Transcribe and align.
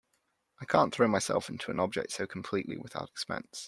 I 0.59 0.65
can't 0.65 0.91
throw 0.95 1.07
myself 1.07 1.47
into 1.47 1.69
an 1.69 1.79
object 1.79 2.11
so 2.13 2.25
completely 2.25 2.75
without 2.75 3.11
expense. 3.11 3.59